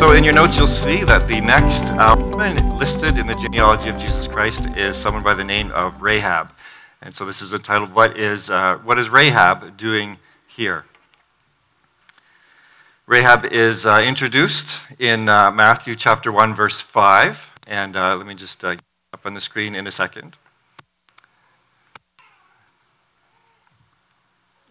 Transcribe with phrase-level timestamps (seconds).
[0.00, 1.82] So, in your notes, you'll see that the next
[2.22, 6.54] woman listed in the genealogy of Jesus Christ is someone by the name of Rahab.
[7.02, 10.86] And so, this is entitled, What is, uh, what is Rahab Doing Here?
[13.06, 17.50] Rahab is uh, introduced in uh, Matthew chapter 1, verse 5.
[17.66, 18.76] And uh, let me just uh,
[19.12, 20.38] up on the screen in a second.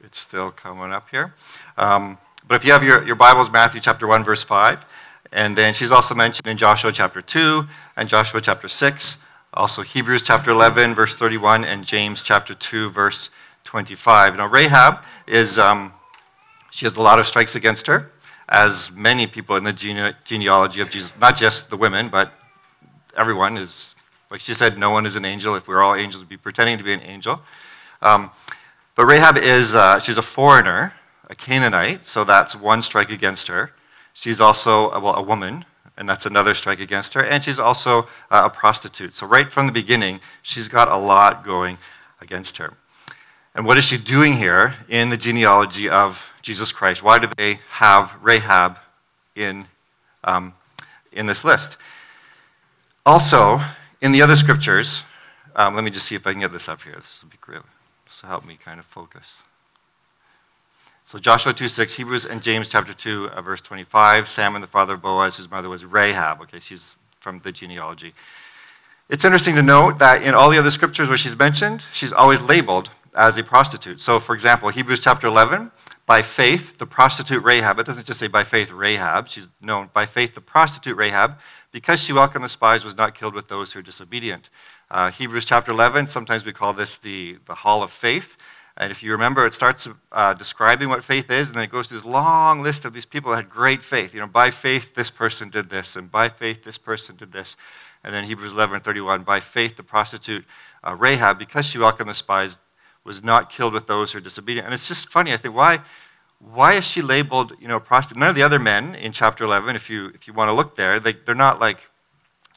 [0.04, 1.36] It's still coming up here.
[1.78, 4.88] Um, but if you have your, your Bibles, Matthew chapter 1, verse 5.
[5.32, 7.66] And then she's also mentioned in Joshua chapter 2
[7.98, 9.18] and Joshua chapter 6,
[9.54, 13.30] also Hebrews chapter 11, verse 31, and James chapter 2, verse
[13.64, 14.38] 25.
[14.38, 15.94] Now, Rahab is, um,
[16.72, 18.12] she has a lot of strikes against her,
[18.48, 22.34] as many people in the gene- genealogy of Jesus, not just the women, but
[23.16, 23.94] everyone is,
[24.32, 25.56] like she said, no one is an angel.
[25.56, 27.42] If we are all angels, we'd be pretending to be an angel.
[28.02, 28.32] Um,
[28.96, 30.94] but Rahab is, uh, she's a foreigner,
[31.30, 33.74] a Canaanite, so that's one strike against her.
[34.20, 35.64] She's also well, a woman,
[35.96, 37.24] and that's another strike against her.
[37.24, 39.14] And she's also uh, a prostitute.
[39.14, 41.78] So, right from the beginning, she's got a lot going
[42.20, 42.74] against her.
[43.56, 47.02] And what is she doing here in the genealogy of Jesus Christ?
[47.02, 48.78] Why do they have Rahab
[49.38, 49.68] in,
[50.26, 50.54] um,
[51.14, 51.78] in this list?
[53.06, 53.62] Also,
[54.02, 55.04] in the other scriptures,
[55.56, 56.96] um, let me just see if I can get this up here.
[56.98, 57.62] This will be great.
[58.06, 59.44] This will help me kind of focus.
[61.10, 64.30] So Joshua 2 6, Hebrews and James chapter 2, uh, verse 25.
[64.30, 66.40] Salmon, the father of Boaz, whose mother was Rahab.
[66.42, 68.14] Okay, she's from the genealogy.
[69.10, 72.40] It's interesting to note that in all the other scriptures where she's mentioned, she's always
[72.42, 74.00] labeled as a prostitute.
[74.00, 75.72] So, for example, Hebrews chapter 11,
[76.06, 80.06] by faith, the prostitute Rahab, it doesn't just say by faith Rahab, she's known by
[80.06, 81.40] faith, the prostitute Rahab,
[81.72, 84.52] because she welcomed the spies, was not killed with those who are disobedient.
[84.92, 88.38] Uh, Hebrews chapter 11, sometimes we call this the, the hall of faith.
[88.80, 91.90] And if you remember, it starts uh, describing what faith is, and then it goes
[91.90, 94.14] through this long list of these people that had great faith.
[94.14, 97.58] You know, by faith, this person did this, and by faith, this person did this.
[98.06, 100.46] And then Hebrews 11 and 31, by faith, the prostitute
[100.82, 102.58] uh, Rahab, because she welcomed the spies,
[103.04, 104.66] was not killed with those who are disobedient.
[104.66, 105.34] And it's just funny.
[105.34, 105.82] I think, why,
[106.40, 108.18] why is she labeled, you know, prostitute?
[108.18, 110.76] None of the other men in chapter 11, if you, if you want to look
[110.76, 111.90] there, they, they're not like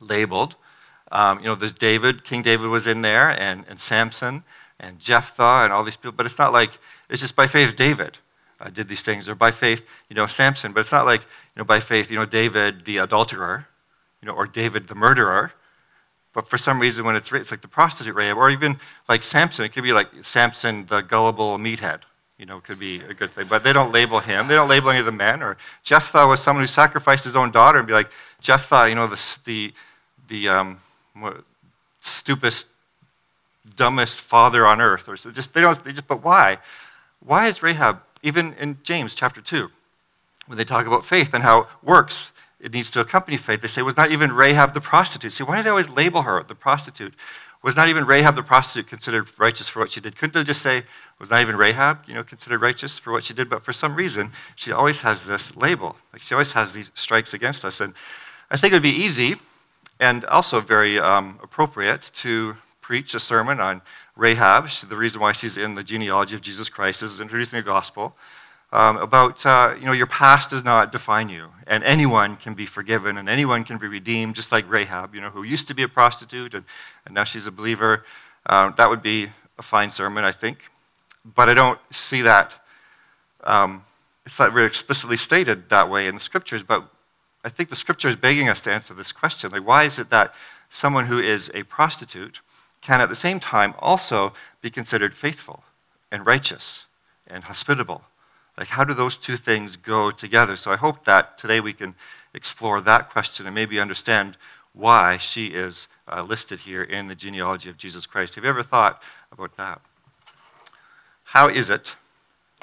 [0.00, 0.54] labeled.
[1.10, 4.44] Um, you know, there's David, King David was in there, and, and Samson
[4.82, 6.72] and Jephthah and all these people, but it's not like
[7.08, 8.18] it's just by faith David
[8.60, 10.72] uh, did these things, or by faith, you know, Samson.
[10.72, 13.68] But it's not like, you know, by faith, you know, David the adulterer,
[14.20, 15.52] you know, or David the murderer.
[16.34, 18.78] But for some reason, when it's written it's like the prostitute Rahab, or even
[19.08, 22.00] like Samson, it could be like Samson the gullible meathead.
[22.38, 23.46] You know, could be a good thing.
[23.46, 24.48] But they don't label him.
[24.48, 25.44] They don't label any of the men.
[25.44, 28.10] Or Jephthah was someone who sacrificed his own daughter and be like,
[28.40, 29.72] Jephthah, you know, the, the,
[30.26, 30.80] the um,
[32.00, 32.66] stupidest
[33.76, 35.08] dumbest father on earth.
[35.08, 36.58] Or so just, they don't, they just, but why?
[37.20, 39.70] Why is Rahab, even in James chapter 2,
[40.46, 43.82] when they talk about faith and how works, it needs to accompany faith, they say,
[43.82, 45.32] was not even Rahab the prostitute.
[45.32, 47.14] See, why do they always label her the prostitute?
[47.62, 50.16] Was not even Rahab the prostitute considered righteous for what she did?
[50.16, 50.84] Couldn't they just say,
[51.18, 53.48] was not even Rahab, you know, considered righteous for what she did?
[53.48, 55.96] But for some reason, she always has this label.
[56.12, 57.80] Like she always has these strikes against us.
[57.80, 57.94] And
[58.50, 59.36] I think it would be easy
[60.00, 63.80] and also very um, appropriate to preach a sermon on
[64.16, 64.68] Rahab.
[64.68, 68.14] The reason why she's in the genealogy of Jesus Christ is introducing the gospel
[68.72, 72.64] um, about, uh, you know, your past does not define you, and anyone can be
[72.64, 75.82] forgiven, and anyone can be redeemed, just like Rahab, you know, who used to be
[75.82, 76.64] a prostitute, and,
[77.04, 78.04] and now she's a believer.
[78.46, 79.28] Um, that would be
[79.58, 80.70] a fine sermon, I think.
[81.24, 82.54] But I don't see that.
[83.44, 83.84] Um,
[84.24, 86.88] it's not really explicitly stated that way in the scriptures, but
[87.44, 89.50] I think the scripture is begging us to answer this question.
[89.50, 90.32] Like, why is it that
[90.70, 92.40] someone who is a prostitute
[92.82, 95.64] can at the same time also be considered faithful
[96.10, 96.86] and righteous
[97.30, 98.02] and hospitable.
[98.58, 100.56] Like, how do those two things go together?
[100.56, 101.94] So, I hope that today we can
[102.34, 104.36] explore that question and maybe understand
[104.74, 108.34] why she is uh, listed here in the genealogy of Jesus Christ.
[108.34, 109.80] Have you ever thought about that?
[111.24, 111.96] How is it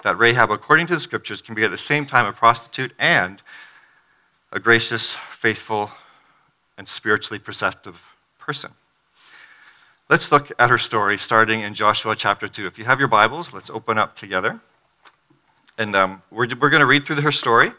[0.04, 3.42] that Rahab, according to the scriptures, can be at the same time a prostitute and
[4.52, 5.92] a gracious, faithful,
[6.78, 8.72] and spiritually perceptive person?
[10.10, 12.66] Let's look at her story starting in Joshua chapter 2.
[12.66, 14.60] If you have your Bibles, let's open up together.
[15.78, 17.74] And um, we're, we're going to read through her story.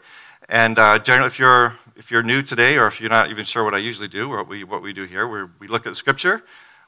[0.47, 3.65] And uh, generally, if you're, if you're new today, or if you're not even sure
[3.65, 6.43] what I usually do, what we, what we do here, we we look at Scripture,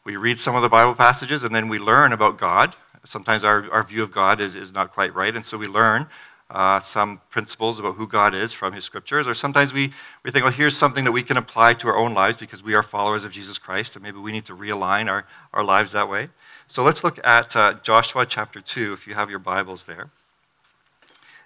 [0.06, 2.78] we read some of the Bible passages, and then we learn about God.
[3.04, 6.08] Sometimes our, our view of God is, is not quite right, and so we learn
[6.54, 9.28] uh, some principles about who God is from his scriptures.
[9.28, 9.92] Or sometimes we,
[10.24, 12.76] we think, well, here's something that we can apply to our own lives because we
[12.76, 16.08] are followers of Jesus Christ, and maybe we need to realign our, our lives that
[16.08, 16.30] way.
[16.68, 20.12] So let's look at uh, Joshua chapter 2, if you have your Bibles there.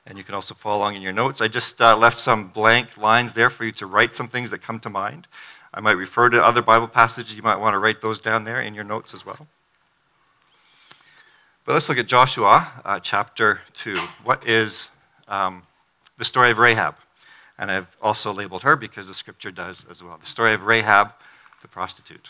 [0.06, 1.40] And you can also follow along in your notes.
[1.42, 4.62] I just uh, left some blank lines there for you to write some things that
[4.62, 5.28] come to mind.
[5.74, 7.34] I might refer to other Bible passages.
[7.36, 9.48] You might want to write those down there in your notes as well.
[11.64, 13.98] But let's look at Joshua uh, chapter 2.
[14.24, 14.90] What is
[15.28, 15.64] um,
[16.18, 16.96] the story of Rahab?
[17.60, 20.18] And I've also labeled her because the scripture does as well.
[20.18, 21.12] The story of Rahab,
[21.62, 22.30] the prostitute.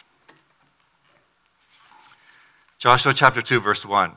[2.80, 4.12] Joshua chapter 2, verse 1.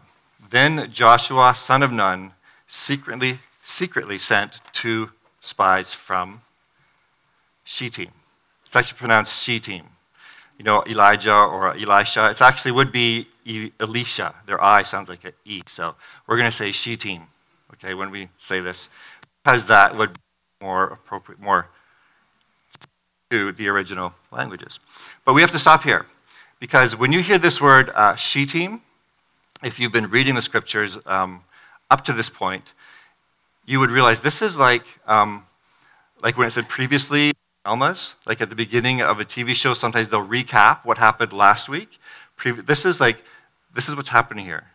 [0.51, 2.33] Then Joshua, son of Nun,
[2.67, 5.11] secretly, secretly sent two
[5.41, 6.43] spies from
[7.65, 8.11] Shittim.
[8.67, 9.87] It's actually pronounced Shittim.
[10.59, 12.31] You know, Elijah or Elisha.
[12.31, 13.27] It actually would be
[13.81, 14.35] Elisha.
[14.47, 15.63] Their I sounds like an E.
[15.67, 15.95] So
[16.27, 17.23] we're going to say Shittim,
[17.75, 18.89] okay, when we say this,
[19.43, 20.21] because that would be
[20.63, 21.69] more appropriate, more
[23.31, 24.81] to the original languages.
[25.25, 26.07] But we have to stop here,
[26.59, 28.83] because when you hear this word uh, Shittim,
[29.63, 31.43] if you've been reading the scriptures um,
[31.91, 32.75] up to this point,
[33.67, 35.47] you would realize this is like, um,
[36.23, 37.33] like when it said previously
[37.65, 41.69] Almas, like at the beginning of a TV show, sometimes they'll recap what happened last
[41.69, 41.99] week.
[42.43, 43.23] This is like,
[43.75, 44.69] this is what's happening here.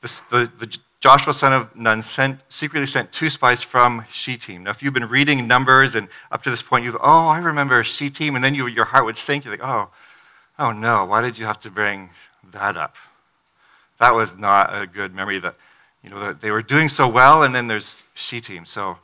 [0.00, 4.64] This, the, the Joshua, son of Nun, sent, secretly sent two spies from Shittim.
[4.64, 7.36] Now, if you've been reading Numbers and up to this point, you go, oh, I
[7.36, 9.44] remember Shittim, and then you, your heart would sink.
[9.44, 9.90] You're like, oh,
[10.58, 12.08] oh no, why did you have to bring
[12.52, 12.96] that up?
[14.00, 15.56] That was not a good memory that,
[16.02, 18.64] you know, that they were doing so well, and then there's Shittim.
[18.64, 18.96] So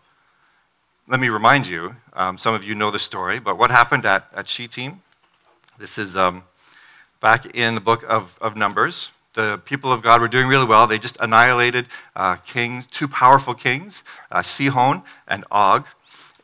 [1.07, 4.27] let me remind you, um, some of you know the story, but what happened at,
[4.33, 5.03] at Shittim?
[5.79, 6.45] This is um,
[7.21, 9.11] back in the book of, of Numbers.
[9.35, 10.87] The people of God were doing really well.
[10.87, 11.87] They just annihilated
[12.17, 15.87] uh, kings, two powerful kings, uh, Sihon and Og.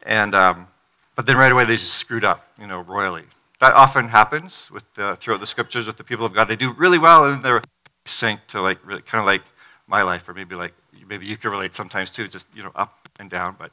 [0.03, 0.69] And, um,
[1.17, 3.25] but then right away they just screwed up, you know, royally.
[3.59, 6.47] That often happens with the, throughout the scriptures with the people of God.
[6.47, 7.63] They do really well and they're
[8.05, 9.43] sink to like really, kind of like
[9.87, 10.75] my life, or maybe like
[11.09, 13.57] maybe you can relate sometimes too, just you know up and down.
[13.59, 13.73] But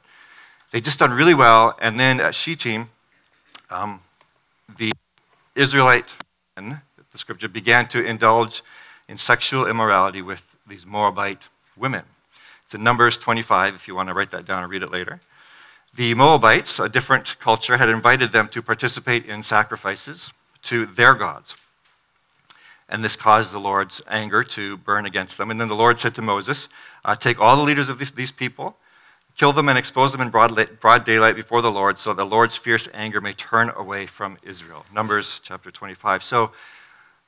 [0.70, 1.76] they just done really well.
[1.80, 2.90] And then at Shechem,
[3.70, 4.00] um,
[4.78, 4.92] the
[5.54, 6.08] Israelite
[6.56, 6.80] men,
[7.12, 8.62] the scripture, began to indulge
[9.08, 11.42] in sexual immorality with these Moabite
[11.76, 12.02] women.
[12.64, 15.20] It's in Numbers 25, if you want to write that down and read it later.
[15.94, 21.54] The Moabites, a different culture, had invited them to participate in sacrifices to their gods.
[22.88, 25.50] And this caused the Lord's anger to burn against them.
[25.50, 26.68] And then the Lord said to Moses,
[27.04, 28.76] uh, Take all the leaders of these, these people
[29.36, 32.56] Kill them and expose them in broad, broad daylight before the Lord, so the Lord's
[32.56, 34.86] fierce anger may turn away from Israel.
[34.94, 36.22] Numbers chapter 25.
[36.22, 36.52] So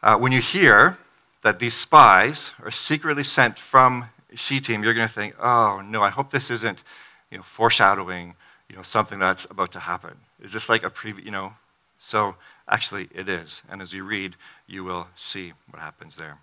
[0.05, 0.99] uh, when you hear
[1.46, 6.10] that these spies are secretly sent from Shittim, you're going to think, oh no, I
[6.10, 6.82] hope this isn't
[7.31, 8.34] you know, foreshadowing
[8.69, 10.16] you know, something that's about to happen.
[10.43, 11.25] Is this like a preview?
[11.25, 11.52] You know?
[11.98, 12.34] So
[12.66, 13.62] actually, it is.
[13.70, 14.34] And as you read,
[14.66, 16.38] you will see what happens there.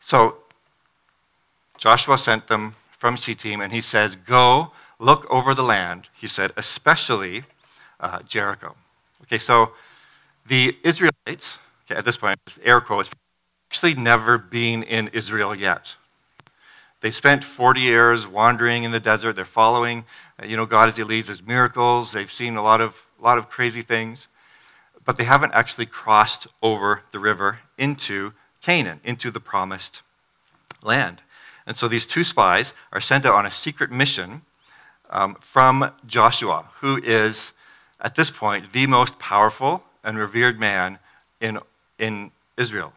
[0.00, 0.38] So
[1.76, 6.52] Joshua sent them from Shittim, and he says, Go look over the land, he said,
[6.56, 7.42] especially
[8.00, 8.74] uh, Jericho.
[9.24, 9.72] Okay, so
[10.46, 11.58] the Israelites,
[11.90, 13.10] at this point, air quotes,
[13.70, 15.94] actually never been in Israel yet.
[17.00, 19.36] They spent 40 years wandering in the desert.
[19.36, 20.04] They're following,
[20.42, 21.28] uh, you know, God as He leads.
[21.28, 22.12] There's miracles.
[22.12, 24.26] They've seen a lot of, a lot of crazy things.
[25.04, 30.02] But they haven't actually crossed over the river into Canaan, into the promised
[30.82, 31.22] land.
[31.66, 34.42] And so these two spies are sent out on a secret mission
[35.10, 37.52] um, from Joshua, who is,
[38.00, 40.98] at this point, the most powerful and revered man
[41.40, 41.58] in,
[41.98, 42.92] in Israel.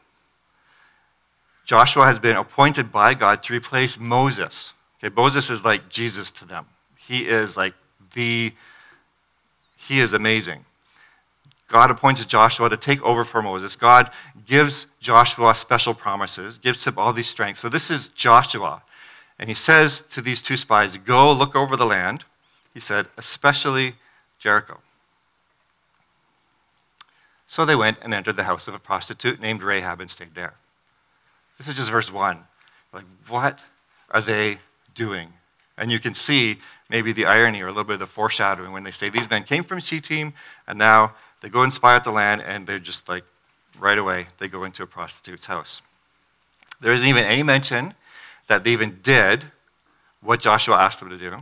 [1.65, 4.74] Joshua has been appointed by God to replace Moses.
[5.03, 6.65] Okay, Moses is like Jesus to them.
[6.98, 7.74] He is like
[8.13, 8.53] the,
[9.77, 10.65] he is amazing.
[11.67, 13.77] God appoints Joshua to take over for Moses.
[13.77, 14.12] God
[14.46, 17.62] gives Joshua special promises, gives him all these strengths.
[17.62, 18.84] So this is Joshua.
[19.39, 22.25] And he says to these two spies, Go look over the land.
[22.74, 23.96] He said, especially
[24.38, 24.79] Jericho.
[27.51, 30.53] So they went and entered the house of a prostitute named Rahab and stayed there.
[31.58, 32.39] This is just verse 1.
[32.93, 33.60] Like, what
[34.10, 34.60] are they
[34.96, 35.34] doing?
[35.77, 38.86] And you can see maybe the irony or a little bit of the foreshadowing when
[38.86, 40.31] they say these men came from Shittim
[40.65, 43.25] and now they go and spy out the land, and they're just like,
[43.77, 45.81] right away, they go into a prostitute's house.
[46.79, 47.96] There isn't even any mention
[48.48, 49.43] that they even did
[50.22, 51.36] what Joshua asked them to do.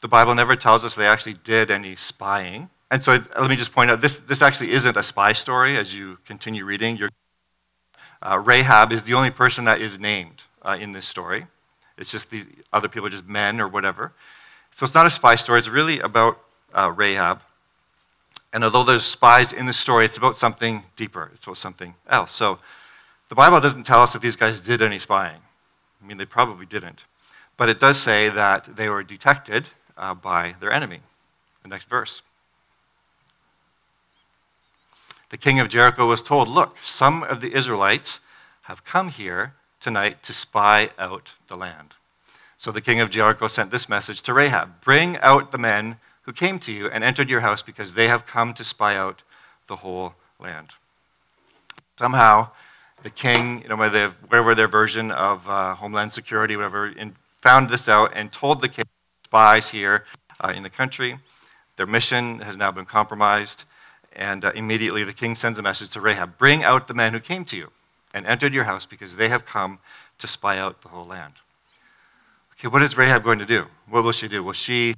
[0.00, 2.70] The Bible never tells us they actually did any spying.
[2.94, 5.98] And so let me just point out this, this actually isn't a spy story as
[5.98, 6.96] you continue reading.
[8.22, 11.48] Uh, Rahab is the only person that is named uh, in this story.
[11.98, 14.12] It's just the other people, are just men or whatever.
[14.76, 15.58] So it's not a spy story.
[15.58, 16.38] It's really about
[16.72, 17.40] uh, Rahab.
[18.52, 21.32] And although there's spies in the story, it's about something deeper.
[21.34, 22.30] It's about something else.
[22.30, 22.60] So
[23.28, 25.40] the Bible doesn't tell us that these guys did any spying.
[26.00, 27.06] I mean, they probably didn't.
[27.56, 31.00] But it does say that they were detected uh, by their enemy.
[31.64, 32.22] The next verse.
[35.30, 38.20] The king of Jericho was told, Look, some of the Israelites
[38.62, 41.94] have come here tonight to spy out the land.
[42.56, 46.32] So the king of Jericho sent this message to Rahab Bring out the men who
[46.32, 49.22] came to you and entered your house because they have come to spy out
[49.66, 50.70] the whole land.
[51.98, 52.48] Somehow,
[53.02, 57.88] the king, you know, whatever their version of uh, Homeland Security, whatever, in, found this
[57.88, 58.86] out and told the king,
[59.24, 60.04] spies here
[60.40, 61.18] uh, in the country,
[61.76, 63.64] their mission has now been compromised.
[64.14, 67.20] And uh, immediately the king sends a message to Rahab Bring out the men who
[67.20, 67.70] came to you
[68.12, 69.78] and entered your house because they have come
[70.18, 71.34] to spy out the whole land.
[72.58, 73.66] Okay, what is Rahab going to do?
[73.88, 74.42] What will she do?
[74.44, 74.94] Will she,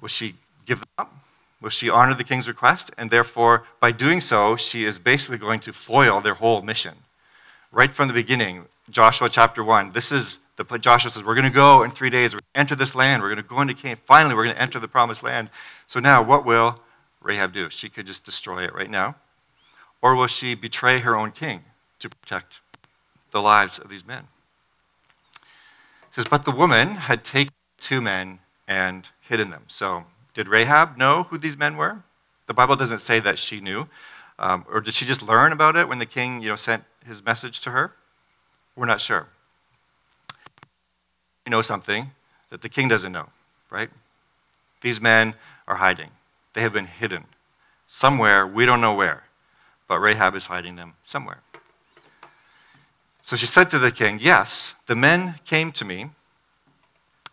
[0.00, 0.34] will she
[0.66, 1.14] give them up?
[1.60, 2.90] Will she honor the king's request?
[2.96, 6.94] And therefore, by doing so, she is basically going to foil their whole mission.
[7.72, 10.38] Right from the beginning, Joshua chapter 1, this is
[10.68, 12.94] the Joshua says, We're going to go in three days, we're going to enter this
[12.94, 13.98] land, we're going to go into Canaan.
[14.04, 15.48] Finally, we're going to enter the promised land.
[15.86, 16.80] So now, what will
[17.22, 17.68] Rahab do?
[17.70, 19.16] She could just destroy it right now.
[20.02, 21.64] Or will she betray her own king
[21.98, 22.60] to protect
[23.30, 24.28] the lives of these men?
[25.34, 29.64] It says, But the woman had taken two men and hidden them.
[29.68, 32.02] So did Rahab know who these men were?
[32.46, 33.88] The Bible doesn't say that she knew.
[34.38, 37.24] Um, or did she just learn about it when the king you know, sent his
[37.24, 37.92] message to her?
[38.74, 39.26] We're not sure.
[41.44, 42.10] You know something
[42.48, 43.28] that the king doesn't know,
[43.70, 43.90] right?
[44.80, 45.34] These men
[45.68, 46.10] are hiding.
[46.52, 47.26] They have been hidden
[47.90, 49.24] somewhere, we don't know where,
[49.88, 51.42] but Rahab is hiding them somewhere.
[53.20, 56.10] So she said to the king, Yes, the men came to me,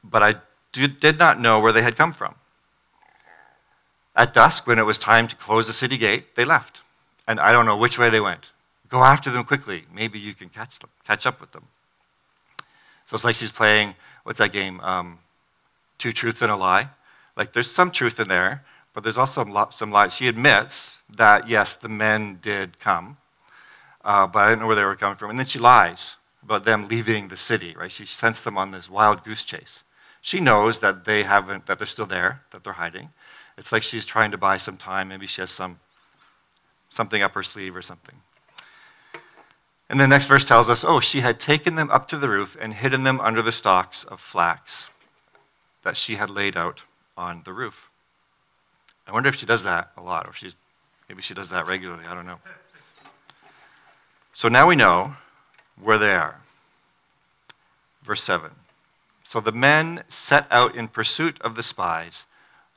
[0.04, 0.36] but I
[0.74, 2.36] did not know where they had come from.
[4.16, 6.82] At dusk, when it was time to close the city gate, they left.
[7.28, 8.52] And I don't know which way they went.
[8.90, 9.86] Go after them quickly.
[9.94, 11.66] Maybe you can catch them, catch up with them.
[13.06, 13.94] So it's like she's playing,
[14.24, 14.80] what's that game?
[14.82, 15.20] Um,
[16.00, 16.90] Two Truths and a Lie.
[17.36, 18.64] Like there's some truth in there,
[18.98, 20.16] but there's also some lies.
[20.16, 23.18] She admits that, yes, the men did come,
[24.04, 25.30] uh, but I didn't know where they were coming from.
[25.30, 27.92] And then she lies about them leaving the city, right?
[27.92, 29.84] She sends them on this wild goose chase.
[30.20, 33.10] She knows that they haven't, that they're still there, that they're hiding.
[33.56, 35.10] It's like she's trying to buy some time.
[35.10, 35.80] Maybe she has some,
[36.90, 38.16] something up her sleeve or something.
[39.92, 42.58] And the next verse tells us oh, she had taken them up to the roof
[42.60, 44.90] and hidden them under the stalks of flax
[45.84, 46.82] that she had laid out
[47.16, 47.87] on the roof.
[49.08, 50.56] I wonder if she does that a lot, or she's,
[51.08, 52.06] maybe she does that regularly.
[52.06, 52.40] I don't know.
[54.34, 55.16] So now we know
[55.82, 56.42] where they are.
[58.04, 58.52] Verse 7.
[59.24, 62.26] So the men set out in pursuit of the spies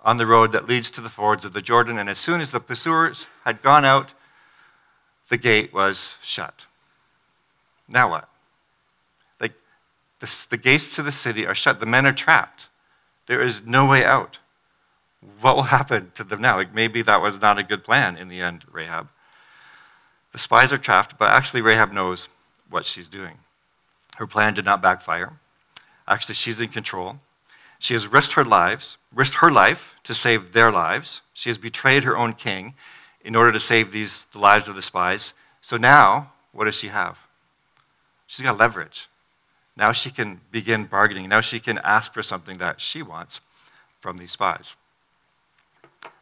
[0.04, 1.98] on the road that leads to the fords of the Jordan.
[1.98, 4.14] And as soon as the pursuers had gone out,
[5.28, 6.66] the gate was shut.
[7.88, 8.28] Now what?
[9.40, 9.52] Like,
[10.20, 11.80] the, the gates to the city are shut.
[11.80, 12.68] The men are trapped.
[13.26, 14.38] There is no way out.
[15.40, 16.56] What will happen to them now?
[16.56, 19.08] Like, maybe that was not a good plan in the end, Rahab.
[20.32, 22.28] The spies are trapped, but actually, Rahab knows
[22.68, 23.38] what she's doing.
[24.16, 25.32] Her plan did not backfire.
[26.06, 27.20] Actually, she's in control.
[27.78, 31.22] She has risked her lives, risked her life to save their lives.
[31.32, 32.74] She has betrayed her own king
[33.24, 35.32] in order to save these the lives of the spies.
[35.60, 37.18] So now, what does she have?
[38.26, 39.08] She's got leverage.
[39.76, 41.28] Now she can begin bargaining.
[41.28, 43.40] Now she can ask for something that she wants
[43.98, 44.76] from these spies.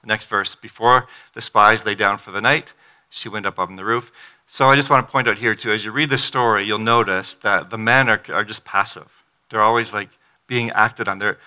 [0.07, 2.75] Next verse Before the spies lay down for the night,
[3.11, 4.12] she went up on the roof.
[4.47, 6.78] So I just want to point out here, too, as you read the story, you'll
[6.78, 9.23] notice that the men are, are just passive.
[9.50, 10.09] They're always like
[10.47, 11.19] being acted on.
[11.19, 11.38] There,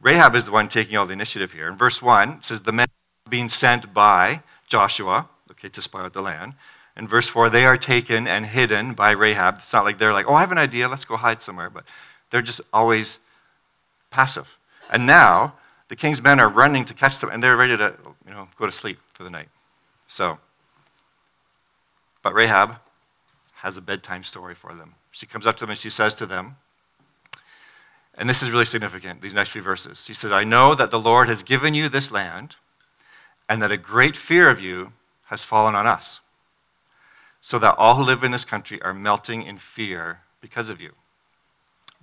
[0.00, 1.68] Rahab is the one taking all the initiative here.
[1.68, 2.88] In verse 1, it says, The men
[3.28, 6.54] being sent by Joshua, okay, to spy out the land.
[6.96, 9.56] In verse 4, they are taken and hidden by Rahab.
[9.58, 11.70] It's not like they're like, oh, I have an idea, let's go hide somewhere.
[11.70, 11.84] But
[12.30, 13.20] they're just always
[14.10, 14.58] passive.
[14.92, 15.54] And now,
[15.90, 17.92] the king's men are running to catch them, and they're ready to,
[18.24, 19.48] you know, go to sleep for the night.
[20.06, 20.38] So,
[22.22, 22.76] but Rahab
[23.56, 24.94] has a bedtime story for them.
[25.10, 26.56] She comes up to them and she says to them,
[28.16, 30.04] and this is really significant, these next few verses.
[30.04, 32.54] She says, I know that the Lord has given you this land,
[33.48, 34.92] and that a great fear of you
[35.24, 36.20] has fallen on us,
[37.40, 40.92] so that all who live in this country are melting in fear because of you.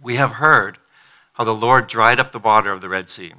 [0.02, 0.78] We have heard
[1.34, 3.34] how the Lord dried up the water of the Red Sea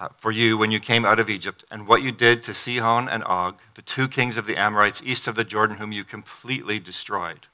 [0.00, 3.06] uh, for you when you came out of Egypt, and what you did to Sihon
[3.06, 6.78] and Og, the two kings of the Amorites east of the Jordan, whom you completely
[6.78, 7.46] destroyed.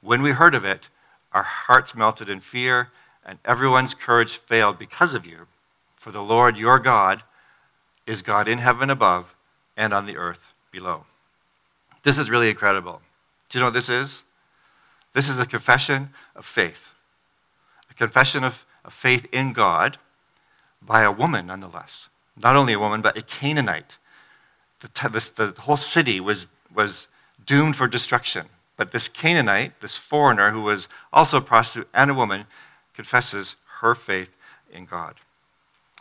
[0.00, 0.88] When we heard of it,
[1.32, 2.88] our hearts melted in fear,
[3.24, 5.46] and everyone's courage failed because of you.
[5.94, 7.22] For the Lord your God
[8.06, 9.34] is God in heaven above
[9.76, 11.04] and on the earth below.
[12.02, 13.02] This is really incredible.
[13.50, 14.22] Do you know what this is?
[15.12, 16.92] This is a confession of faith.
[17.90, 19.98] a confession of, of faith in God
[20.82, 22.08] by a woman, nonetheless.
[22.36, 23.98] Not only a woman, but a Canaanite.
[24.80, 27.08] The, the, whole city was, was
[27.44, 28.46] doomed for destruction.
[28.76, 32.46] But this Canaanite, this foreigner who was also a prostitute and a woman,
[32.94, 34.30] confesses her faith
[34.72, 35.16] in God.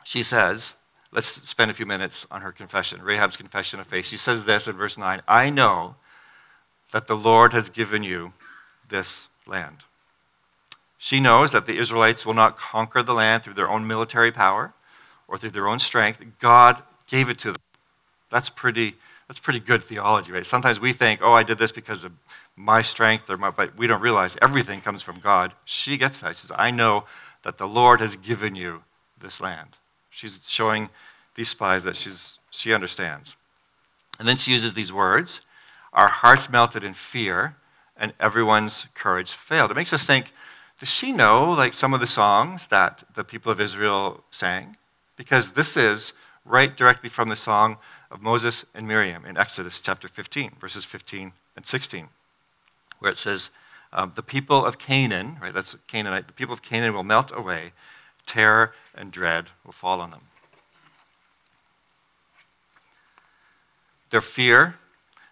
[0.04, 0.76] She says,
[1.12, 4.06] let's spend a few minutes on her confession, Rahab's confession of faith.
[4.06, 5.96] She says this in verse 9 I know
[6.92, 8.34] that the Lord has given you
[8.88, 9.84] this land.
[11.02, 14.74] She knows that the Israelites will not conquer the land through their own military power
[15.30, 16.22] or through their own strength.
[16.40, 17.62] God gave it to them.
[18.30, 18.96] That's pretty,
[19.28, 20.46] that's pretty good theology, right?
[20.46, 22.12] Sometimes we think, oh, I did this because of
[22.58, 25.54] my strength, or my, but we don't realize everything comes from God.
[25.64, 26.36] She gets that.
[26.36, 27.06] She says, I know
[27.44, 28.84] that the Lord has given you
[29.18, 29.78] this land.
[30.10, 30.90] She's showing
[31.36, 33.38] these spies that she's, she understands.
[34.20, 35.40] And then she uses these words
[35.94, 37.56] Our hearts melted in fear,
[37.96, 39.72] and everyone's courage failed.
[39.72, 40.34] It makes us think,
[40.80, 44.78] does she know like some of the songs that the people of Israel sang?
[45.18, 46.14] Because this is
[46.46, 47.78] right directly from the song
[48.10, 52.08] of Moses and Miriam in Exodus chapter 15, verses 15 and 16,
[53.00, 53.50] where it says,
[53.92, 57.74] um, The people of Canaan, right, that's Canaanite, the people of Canaan will melt away,
[58.26, 60.22] terror and dread will fall on them.
[64.12, 64.76] Their fear,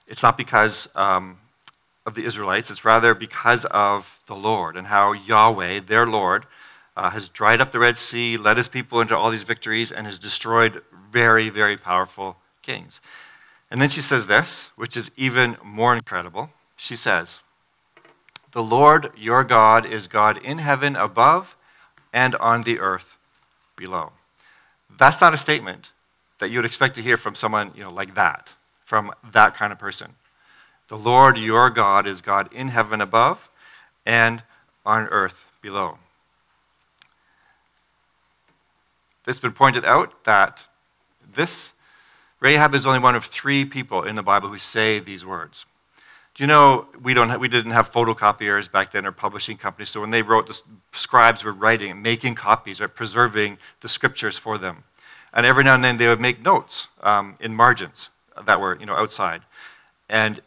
[0.08, 1.38] it's not because um,
[2.08, 6.46] of the Israelites, it's rather because of the Lord and how Yahweh, their Lord,
[6.96, 10.08] uh, has dried up the Red Sea, led his people into all these victories, and
[10.08, 13.02] has destroyed very, very powerful kings.
[13.70, 16.50] And then she says this, which is even more incredible.
[16.78, 17.40] She says,
[18.54, 21.58] The Lord your God is God in heaven above
[22.14, 23.18] and on the earth
[23.76, 24.14] below.
[24.98, 25.92] That's not a statement
[26.40, 28.54] that you would expect to hear from someone you know, like that,
[28.86, 30.16] from that kind of person.
[30.88, 33.50] The Lord your God is God in heaven above
[34.06, 34.44] and
[34.86, 35.98] on earth below.
[39.28, 40.68] It's been pointed out that
[41.34, 41.74] this
[42.40, 45.66] Rahab is only one of three people in the Bible who say these words.
[46.34, 49.90] Do you know we, don't have, we didn't have photocopiers back then or publishing companies,
[49.90, 54.58] so when they wrote, the scribes were writing, making copies, or preserving the scriptures for
[54.58, 54.84] them.
[55.34, 58.10] And every now and then they would make notes um, in margins
[58.46, 59.42] that were you know, outside.
[60.08, 60.42] And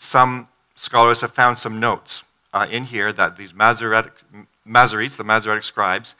[0.00, 2.22] some scholars have found some notes
[2.54, 4.14] uh, in here that these Masoretic,
[4.66, 6.14] Masoretes, the Masoretic scribes,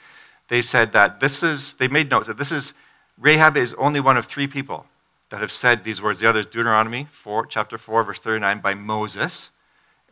[0.48, 2.74] they said that this is, they made notes that this is,
[3.18, 4.84] Rahab is only one of three people
[5.30, 6.20] that have said these words.
[6.20, 9.50] The other is Deuteronomy 4, chapter 4, verse 39 by Moses.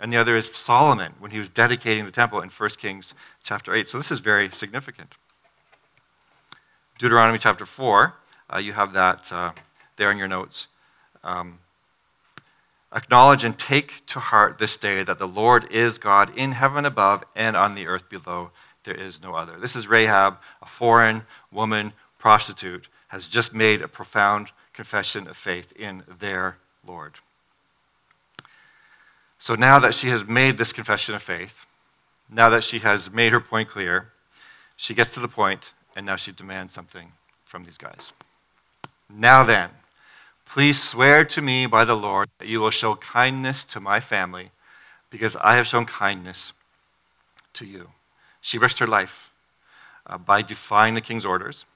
[0.01, 3.75] And the other is Solomon when he was dedicating the temple in 1 Kings chapter
[3.75, 3.91] 8.
[3.91, 5.15] So this is very significant.
[6.99, 8.15] Deuteronomy chapter 4,
[8.51, 9.53] uh, you have that uh,
[9.97, 10.69] there in your notes.
[11.23, 11.59] Um,
[12.93, 17.23] Acknowledge and take to heart this day that the Lord is God in heaven above
[17.37, 18.51] and on the earth below.
[18.85, 19.59] There is no other.
[19.59, 25.73] This is Rahab, a foreign woman prostitute, has just made a profound confession of faith
[25.73, 27.15] in their Lord.
[29.39, 31.67] So now that she has made this confession of faith,
[32.31, 34.13] now that she has made her point clear,
[34.77, 37.13] she gets to the point and now she demands something
[37.45, 38.13] from these guys.
[39.11, 39.71] Now then,
[40.49, 44.51] Please swear to me by the Lord that you will show kindness to my family
[45.11, 46.55] because I have shown kindness
[47.53, 47.91] to you.
[48.41, 49.31] She risked her life
[50.07, 51.67] uh, by defying the king's orders.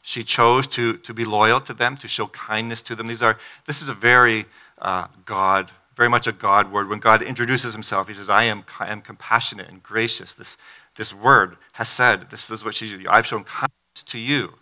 [0.00, 3.08] She chose to, to be loyal to them, to show kindness to them.
[3.08, 4.46] These are, this is a very
[4.78, 6.88] uh, God, very much a God word.
[6.88, 10.32] When God introduces himself, he says, I am, I am compassionate and gracious.
[10.32, 10.56] This,
[10.94, 13.08] this word has said, this is what she did.
[13.08, 14.54] I've shown kindness to you.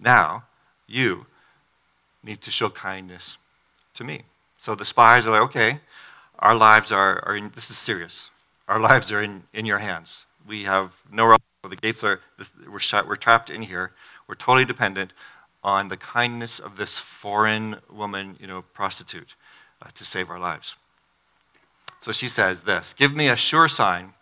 [0.00, 0.44] Now,
[0.86, 1.26] you
[2.26, 3.38] need to show kindness
[3.94, 4.22] to me.
[4.58, 5.80] So the spies are like, okay,
[6.38, 8.30] our lives are, are in, this is serious.
[8.68, 10.26] Our lives are in, in your hands.
[10.46, 11.42] We have nowhere else.
[11.68, 12.20] The gates are,
[12.70, 13.92] we're, shut, we're trapped in here.
[14.28, 15.12] We're totally dependent
[15.62, 19.34] on the kindness of this foreign woman, you know, prostitute,
[19.82, 20.76] uh, to save our lives.
[22.00, 24.12] So she says this Give me a sure sign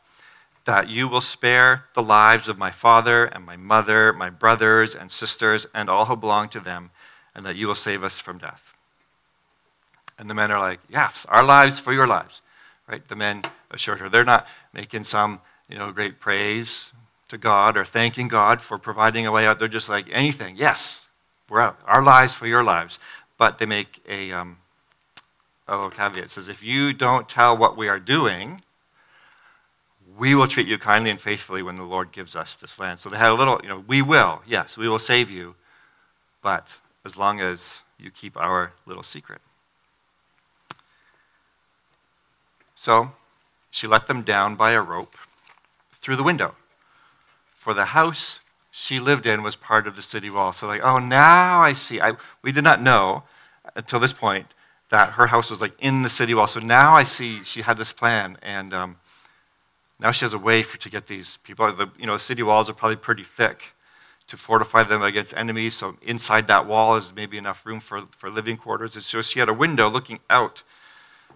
[0.65, 5.11] that you will spare the lives of my father and my mother, my brothers and
[5.11, 6.91] sisters, and all who belong to them,
[7.35, 8.75] and that you will save us from death.
[10.19, 12.41] And the men are like, Yes, our lives for your lives.
[12.89, 13.07] Right?
[13.07, 14.09] The men assured her.
[14.09, 16.93] They're not making some, you know, great praise
[17.29, 19.59] to God or thanking God for providing a way out.
[19.59, 21.09] They're just like, anything, yes,
[21.49, 21.79] we're out.
[21.87, 22.99] Our lives for your lives.
[23.39, 24.59] But they make a, um,
[25.67, 26.25] a little caveat.
[26.25, 28.61] It says, if you don't tell what we are doing,
[30.17, 33.01] we will treat you kindly and faithfully when the Lord gives us this land.
[33.01, 35.55] So they had a little, you know, we will, yes, we will save you,
[36.43, 39.41] but as long as you keep our little secret.
[42.75, 43.13] So
[43.71, 45.15] she let them down by a rope
[45.93, 46.55] through the window
[47.53, 48.41] for the house
[48.71, 50.53] she lived in was part of the city wall.
[50.53, 52.01] So, like, oh, now I see.
[52.01, 53.23] I, we did not know
[53.77, 54.49] until this point
[54.91, 56.49] that her house was like in the city wall.
[56.49, 58.97] So now I see she had this plan, and um,
[60.01, 61.73] now she has a way for to get these people.
[61.73, 63.74] The you know city walls are probably pretty thick
[64.27, 65.75] to fortify them against enemies.
[65.75, 68.95] So inside that wall is maybe enough room for, for living quarters.
[68.95, 70.63] And so she had a window looking out.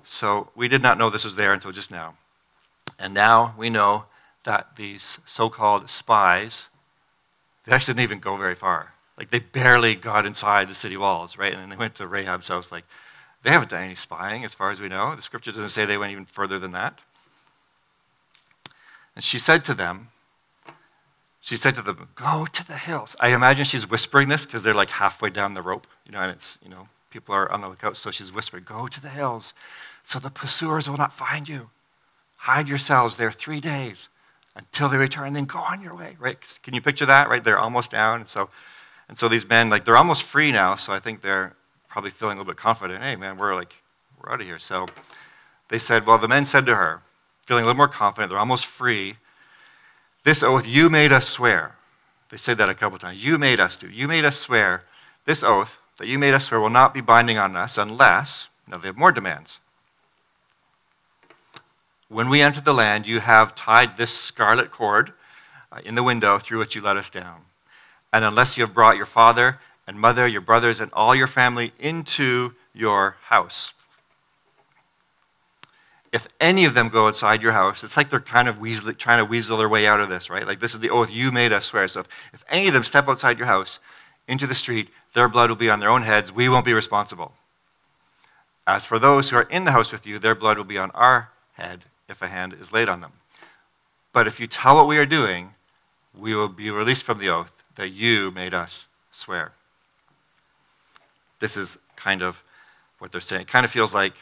[0.02, 2.14] So we did not know this was there until just now.
[2.98, 4.04] And now we know
[4.44, 6.66] that these so-called spies,
[7.64, 8.94] they actually didn't even go very far.
[9.18, 11.52] Like they barely got inside the city walls, right?
[11.52, 12.72] And then they went to Rahab's house.
[12.72, 12.84] Like
[13.42, 15.14] they haven't done any spying, as far as we know.
[15.14, 17.00] The scripture doesn't say they went even further than that.
[19.14, 20.08] And she said to them,
[21.40, 23.16] she said to them, Go to the hills.
[23.20, 26.30] I imagine she's whispering this because they're like halfway down the rope, you know, and
[26.30, 27.96] it's, you know, people are on the lookout.
[27.96, 29.54] So she's whispering, Go to the hills
[30.08, 31.70] so the pursuers will not find you.
[32.38, 34.08] Hide yourselves there three days
[34.56, 36.38] until they return, then go on your way, right?
[36.62, 37.44] Can you picture that, right?
[37.44, 38.20] They're almost down.
[38.20, 38.48] And so,
[39.08, 40.74] and so these men, like, they're almost free now.
[40.74, 41.54] So I think they're
[41.88, 43.02] probably feeling a little bit confident.
[43.02, 43.74] Hey, man, we're like,
[44.18, 44.58] we're out of here.
[44.58, 44.86] So
[45.68, 47.02] they said, Well, the men said to her,
[47.42, 49.16] feeling a little more confident, they're almost free.
[50.24, 51.76] This oath you made us swear.
[52.30, 53.24] They said that a couple times.
[53.24, 53.88] You made us do.
[53.88, 54.84] You made us swear.
[55.24, 58.78] This oath that you made us swear will not be binding on us unless, now
[58.78, 59.60] they have more demands.
[62.08, 65.12] When we enter the land, you have tied this scarlet cord
[65.70, 67.42] uh, in the window through which you let us down.
[68.12, 71.72] And unless you have brought your father and mother, your brothers, and all your family
[71.78, 73.74] into your house,
[76.12, 79.18] if any of them go outside your house, it's like they're kind of weasel, trying
[79.18, 80.46] to weasel their way out of this, right?
[80.46, 81.86] Like this is the oath you made us swear.
[81.88, 83.78] So if, if any of them step outside your house
[84.26, 86.32] into the street, their blood will be on their own heads.
[86.32, 87.32] We won't be responsible.
[88.66, 90.90] As for those who are in the house with you, their blood will be on
[90.92, 93.12] our head if a hand is laid on them.
[94.12, 95.54] But if you tell what we are doing,
[96.16, 99.52] we will be released from the oath that you made us swear.
[101.38, 102.42] This is kind of
[102.98, 103.42] what they're saying.
[103.42, 104.14] It kind of feels like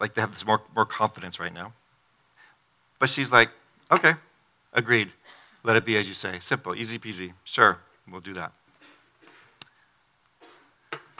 [0.00, 1.72] like they have this more, more confidence right now.
[2.98, 3.50] But she's like,
[3.90, 4.14] okay,
[4.72, 5.12] agreed.
[5.64, 6.38] Let it be as you say.
[6.40, 7.32] Simple, easy peasy.
[7.44, 7.78] Sure,
[8.10, 8.52] we'll do that.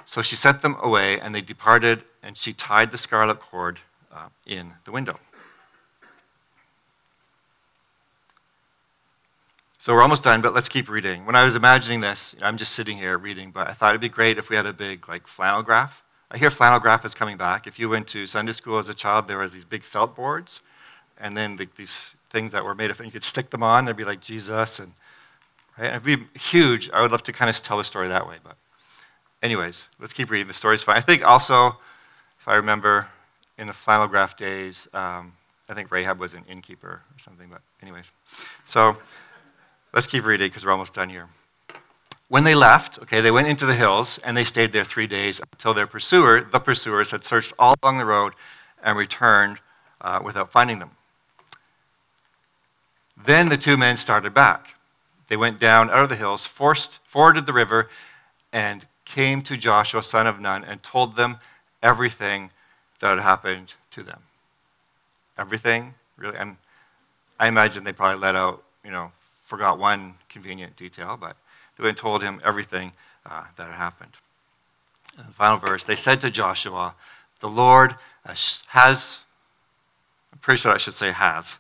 [0.05, 4.29] So she sent them away, and they departed, and she tied the scarlet cord uh,
[4.47, 5.19] in the window.
[9.79, 11.27] So we're almost done, but let's keep reading.
[11.27, 14.09] When I was imagining this, I'm just sitting here reading, but I thought it'd be
[14.09, 17.39] great if we had a big like flannel graph I hear flannel graph is coming
[17.39, 17.67] back.
[17.67, 20.61] If you went to Sunday school as a child, there was these big felt boards,
[21.19, 23.87] and then the, these things that were made of, and you could stick them on.
[23.87, 24.93] They'd be like Jesus, and
[25.79, 25.89] right?
[25.89, 26.91] it'd be huge.
[26.93, 28.57] I would love to kind of tell the story that way, but
[29.43, 30.49] anyways, let's keep reading.
[30.49, 30.99] The story's fine.
[30.99, 31.79] I think also,
[32.39, 33.09] if I remember,
[33.57, 35.33] in the flannel graph days, um,
[35.69, 37.49] I think Rahab was an innkeeper or something.
[37.51, 38.11] But anyways,
[38.67, 38.99] so
[39.95, 41.29] let's keep reading because we're almost done here.
[42.29, 45.41] When they left, okay, they went into the hills and they stayed there three days
[45.53, 48.35] until their pursuer, the pursuers, had searched all along the road
[48.83, 49.59] and returned
[50.01, 50.91] uh, without finding them.
[53.17, 54.75] Then the two men started back.
[55.29, 57.89] They went down out of the hills, forced, forded the river,
[58.53, 61.39] and came to Joshua, son of Nun, and told them
[61.83, 62.51] everything
[63.01, 64.21] that had happened to them.
[65.39, 66.39] Everything, really.
[67.41, 69.13] I imagine they probably let out, you know,
[69.43, 71.37] forgot one convenient detail, but
[71.87, 72.93] and told him everything
[73.25, 74.13] uh, that had happened.
[75.17, 76.95] In the final verse, they said to Joshua,
[77.41, 79.21] The Lord has,
[80.33, 81.57] I'm pretty sure I should say has,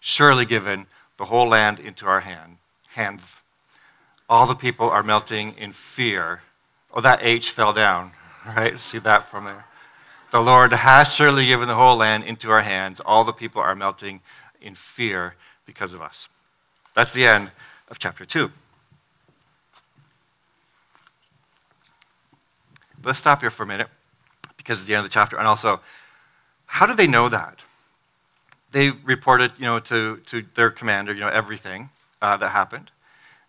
[0.00, 2.56] surely given the whole land into our hand,
[2.88, 3.40] hands.
[4.28, 6.42] All the people are melting in fear.
[6.92, 8.12] Oh, that H fell down,
[8.46, 8.78] right?
[8.78, 9.66] See that from there?
[10.30, 13.00] The Lord has surely given the whole land into our hands.
[13.00, 14.20] All the people are melting
[14.60, 15.34] in fear
[15.66, 16.28] because of us.
[16.94, 17.50] That's the end
[17.88, 18.50] of chapter 2.
[23.02, 23.88] Let's stop here for a minute
[24.56, 25.36] because it's the end of the chapter.
[25.36, 25.80] And also,
[26.66, 27.60] how do they know that?
[28.72, 31.90] They reported, you know, to, to their commander, you know, everything
[32.22, 32.90] uh, that happened.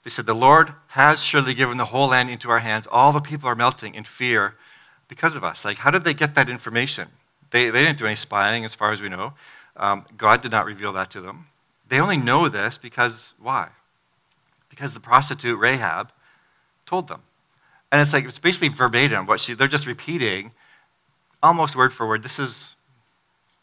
[0.03, 2.87] They said, The Lord has surely given the whole land into our hands.
[2.91, 4.55] All the people are melting in fear
[5.07, 5.63] because of us.
[5.63, 7.09] Like, how did they get that information?
[7.51, 9.33] They, they didn't do any spying, as far as we know.
[9.75, 11.47] Um, God did not reveal that to them.
[11.87, 13.69] They only know this because, why?
[14.69, 16.11] Because the prostitute Rahab
[16.85, 17.21] told them.
[17.91, 20.51] And it's like, it's basically verbatim what she, they're just repeating
[21.43, 22.23] almost word for word.
[22.23, 22.75] This is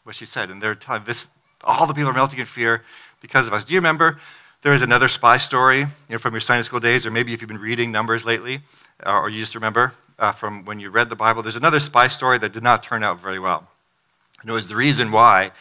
[0.03, 0.49] what she said.
[0.49, 1.27] And they're telling this,
[1.63, 2.83] all the people are melting in fear
[3.21, 3.63] because of us.
[3.63, 4.19] Do you remember
[4.61, 7.41] there is another spy story you know, from your Sunday school days, or maybe if
[7.41, 8.61] you've been reading Numbers lately,
[9.05, 12.07] uh, or you just remember uh, from when you read the Bible, there's another spy
[12.07, 13.67] story that did not turn out very well.
[14.41, 15.51] And it was the reason why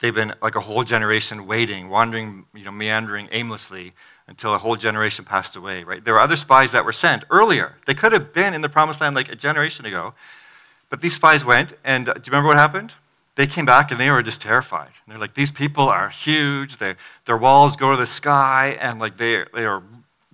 [0.00, 3.92] they've been like a whole generation waiting, wandering, you know, meandering aimlessly
[4.28, 6.04] until a whole generation passed away, right?
[6.04, 7.76] There were other spies that were sent earlier.
[7.86, 10.14] They could have been in the promised land like a generation ago.
[10.90, 12.92] But these spies went, and uh, do you remember what happened?
[13.34, 14.90] They came back and they were just terrified.
[15.04, 16.76] And they're like, these people are huge.
[16.76, 19.82] They, their walls go to the sky, and like they, they, are,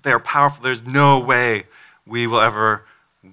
[0.02, 0.64] they are powerful.
[0.64, 1.64] There's no way
[2.06, 2.84] we will ever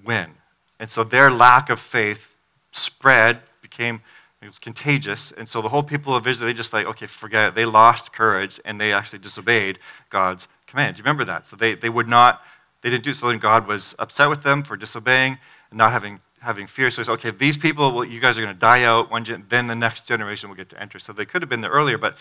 [0.04, 0.30] win.
[0.78, 2.36] And so their lack of faith
[2.70, 4.02] spread, became
[4.46, 5.32] it was contagious.
[5.32, 7.54] And so the whole people of Israel, they just like, okay, forget it.
[7.56, 10.96] They lost courage and they actually disobeyed God's command.
[10.96, 11.46] You remember that?
[11.48, 12.42] So they, they would not,
[12.82, 13.28] they didn't do so.
[13.28, 15.38] And God was upset with them for disobeying
[15.70, 16.90] and not having, having fear.
[16.92, 19.10] So he said, okay, these people, well, you guys are going to die out.
[19.10, 21.00] One gen- then the next generation will get to enter.
[21.00, 21.98] So they could have been there earlier.
[21.98, 22.16] But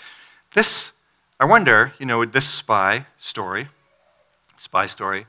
[0.55, 0.93] this,
[1.39, 3.67] I wonder, you know, this spy story,
[4.57, 5.27] spy story,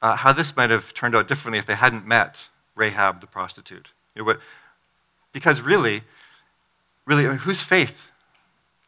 [0.00, 3.92] uh, how this might have turned out differently if they hadn't met Rahab the prostitute.
[4.16, 4.40] You know, but,
[5.32, 6.02] because really,
[7.06, 8.08] really, I mean, whose faith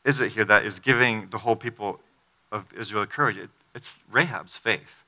[0.05, 2.01] is it here that is giving the whole people
[2.53, 3.39] of Israel courage?
[3.39, 5.05] It, it's Rahab's faith.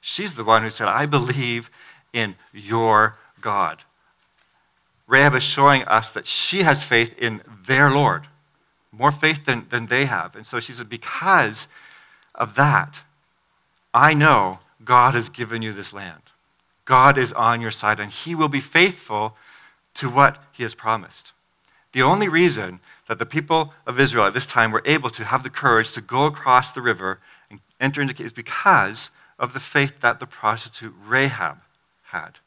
[0.00, 1.70] She's the one who said, I believe
[2.12, 3.84] in your God.
[5.06, 8.26] Rahab is showing us that she has faith in their Lord,
[8.90, 10.34] more faith than, than they have.
[10.34, 11.68] And so she said, Because
[12.34, 13.02] of that,
[13.92, 16.22] I know God has given you this land.
[16.84, 19.36] God is on your side, and He will be faithful
[19.94, 21.32] to what He has promised.
[21.92, 25.42] The only reason that the people of Israel at this time were able to have
[25.42, 30.00] the courage to go across the river and enter into is because of the faith
[30.00, 31.58] that the prostitute Rahab
[32.04, 32.38] had.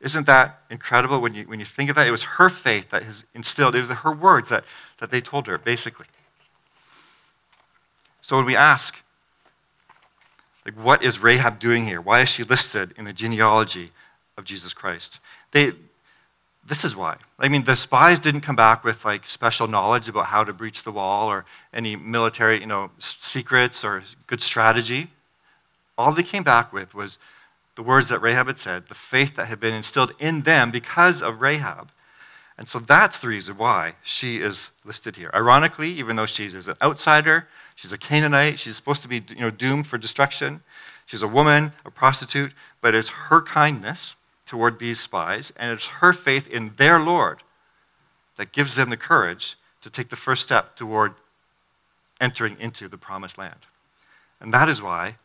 [0.00, 2.06] Isn't that incredible when you, when you think of that?
[2.06, 4.64] It was her faith that has instilled, it was her words that,
[4.98, 6.06] that they told her, basically.
[8.20, 9.02] So when we ask,
[10.64, 12.00] like, what is Rahab doing here?
[12.00, 13.90] Why is she listed in the genealogy
[14.36, 15.20] of Jesus Christ?
[15.52, 15.72] They,
[16.66, 17.16] this is why.
[17.38, 20.82] I mean, the spies didn't come back with like special knowledge about how to breach
[20.82, 25.10] the wall or any military, you know, secrets or good strategy.
[25.98, 27.18] All they came back with was
[27.74, 31.22] the words that Rahab had said, the faith that had been instilled in them because
[31.22, 31.90] of Rahab.
[32.56, 35.30] And so that's the reason why she is listed here.
[35.34, 39.50] Ironically, even though she's an outsider, she's a Canaanite, she's supposed to be you know,
[39.50, 40.62] doomed for destruction.
[41.04, 44.14] She's a woman, a prostitute, but it's her kindness
[44.54, 47.42] toward these spies, and it's her faith in their Lord
[48.36, 51.14] that gives them the courage to take the first step toward
[52.20, 53.66] entering into the promised land.
[54.40, 55.16] And that is why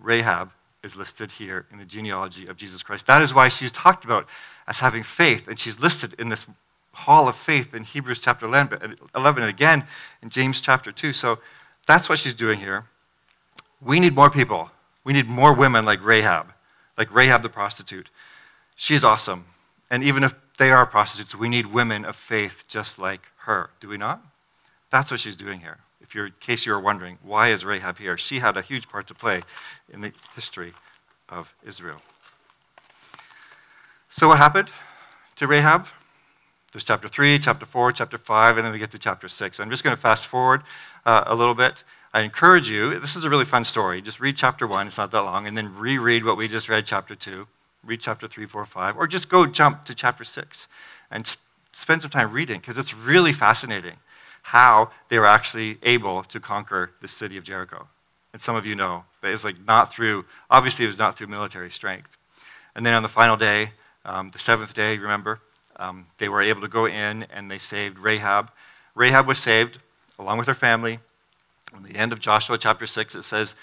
[0.00, 3.06] Rahab is listed here in the genealogy of Jesus Christ.
[3.06, 4.26] That is why she's talked about
[4.66, 6.46] as having faith, and she's listed in this
[6.92, 9.84] hall of faith in Hebrews chapter 11 and again
[10.22, 11.12] in James chapter 2.
[11.12, 11.40] So
[11.86, 12.86] that's what she's doing here.
[13.82, 14.70] We need more people.
[15.04, 16.54] We need more women like Rahab,
[16.96, 18.08] like Rahab the prostitute.
[18.80, 19.44] She's awesome.
[19.90, 23.88] And even if they are prostitutes, we need women of faith just like her, do
[23.88, 24.22] we not?
[24.90, 25.78] That's what she's doing here.
[26.00, 28.16] If you're, in case you were wondering, why is Rahab here?
[28.16, 29.42] She had a huge part to play
[29.92, 30.74] in the history
[31.28, 32.00] of Israel.
[34.10, 34.70] So, what happened
[35.36, 35.88] to Rahab?
[36.72, 39.58] There's chapter 3, chapter 4, chapter 5, and then we get to chapter 6.
[39.58, 40.62] I'm just going to fast forward
[41.04, 41.82] uh, a little bit.
[42.14, 44.00] I encourage you, this is a really fun story.
[44.00, 46.86] Just read chapter 1, it's not that long, and then reread what we just read,
[46.86, 47.48] chapter 2
[47.84, 50.68] read chapter 3, 4, 5, or just go jump to chapter 6
[51.10, 51.36] and
[51.72, 53.96] spend some time reading because it's really fascinating
[54.42, 57.86] how they were actually able to conquer the city of Jericho.
[58.32, 61.28] And some of you know, but it's like not through, obviously, it was not through
[61.28, 62.16] military strength.
[62.74, 63.72] And then on the final day,
[64.04, 65.40] um, the seventh day, remember,
[65.76, 68.50] um, they were able to go in and they saved Rahab.
[68.94, 69.78] Rahab was saved
[70.18, 70.98] along with her family.
[71.74, 73.54] At the end of Joshua chapter 6, it says,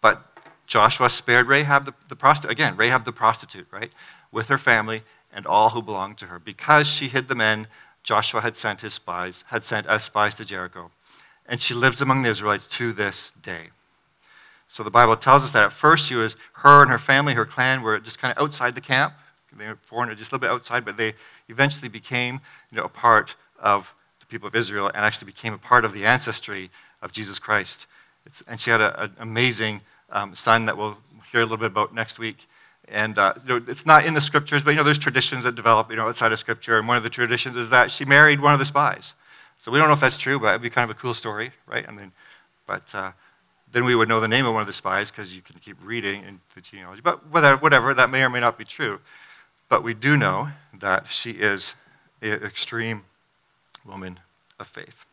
[0.00, 0.33] But
[0.66, 3.92] Joshua spared Rahab the, the prostitute, again, Rahab the prostitute, right,
[4.32, 7.66] with her family and all who belonged to her, because she hid the men
[8.02, 10.90] Joshua had sent his spies, had sent as spies to Jericho.
[11.46, 13.70] And she lives among the Israelites to this day.
[14.68, 17.44] So the Bible tells us that at first she was, her and her family, her
[17.44, 19.14] clan, were just kind of outside the camp.
[19.56, 21.14] They were foreigners, just a little bit outside, but they
[21.48, 25.58] eventually became you know, a part of the people of Israel and actually became a
[25.58, 27.86] part of the ancestry of Jesus Christ.
[28.26, 29.82] It's, and she had an amazing
[30.14, 30.96] um, son that we'll
[31.30, 32.46] hear a little bit about next week.
[32.88, 35.54] And uh, you know, it's not in the scriptures, but you know, there's traditions that
[35.54, 36.78] develop you know, outside of scripture.
[36.78, 39.14] And one of the traditions is that she married one of the spies.
[39.60, 41.52] So we don't know if that's true, but it'd be kind of a cool story,
[41.66, 41.86] right?
[41.88, 42.12] I mean,
[42.66, 43.12] but uh,
[43.72, 45.76] then we would know the name of one of the spies because you can keep
[45.82, 47.00] reading in the genealogy.
[47.02, 49.00] But whatever, whatever, that may or may not be true.
[49.68, 51.74] But we do know that she is
[52.20, 53.04] an extreme
[53.86, 54.20] woman
[54.60, 55.06] of faith.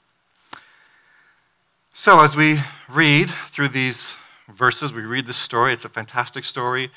[1.94, 2.60] So as we
[2.90, 4.16] read through these
[4.52, 4.94] verses.
[4.94, 5.74] We read the story.
[5.74, 6.92] It's a fantastic story.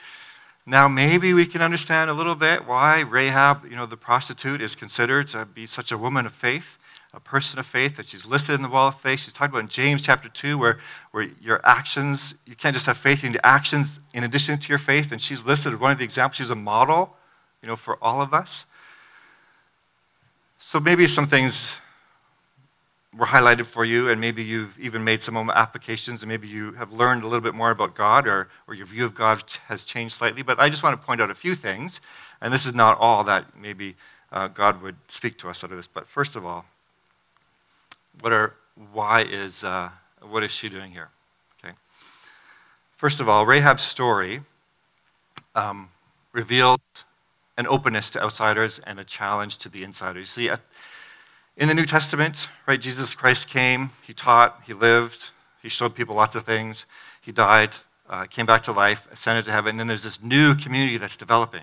[0.67, 4.75] Now, maybe we can understand a little bit why Rahab, you know, the prostitute, is
[4.75, 6.79] considered to be such a woman of faith.
[7.13, 9.21] a person of faith, that she's listed in the wall of faith.
[9.21, 10.81] She's talked about in James chapter 2, where,
[11.13, 14.79] where your actions, you can't just have faith, in the actions in addition to your
[14.79, 15.13] faith.
[15.13, 16.39] And she's listed as one of the examples.
[16.39, 17.17] She's a model,
[17.63, 18.65] you know, for all of us.
[20.59, 21.77] So maybe some things
[23.17, 26.93] were highlighted for you, and maybe you've even made some applications, and maybe you have
[26.93, 30.15] learned a little bit more about God, or, or your view of God has changed
[30.15, 30.43] slightly.
[30.43, 32.01] But I just want to point out a few things,
[32.41, 33.97] and this is not all that maybe
[34.33, 35.87] uh, God would speak to us out of this.
[35.87, 36.65] But first of all,
[38.21, 38.55] what are
[38.93, 41.11] why is uh, what is she doing here?
[41.63, 41.75] Okay.
[42.93, 44.41] First of all, Rahab's story
[45.55, 45.89] um,
[46.33, 46.81] reveals
[47.57, 50.37] an openness to outsiders and a challenge to the insiders.
[50.37, 50.57] You see,
[51.57, 55.31] in the New Testament, right, Jesus Christ came, he taught, he lived,
[55.63, 56.85] he showed people lots of things,
[57.21, 57.71] he died,
[58.09, 61.17] uh, came back to life, ascended to heaven, and then there's this new community that's
[61.17, 61.63] developing.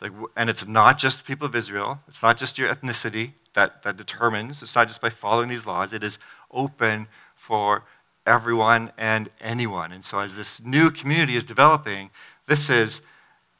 [0.00, 3.82] Like, and it's not just the people of Israel, it's not just your ethnicity that,
[3.82, 6.18] that determines, it's not just by following these laws, it is
[6.52, 7.82] open for
[8.26, 9.90] everyone and anyone.
[9.90, 12.10] And so, as this new community is developing,
[12.46, 13.02] this is